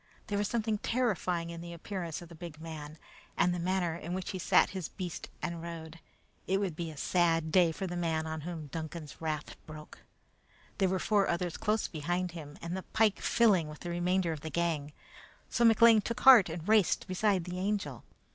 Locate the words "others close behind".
11.27-12.31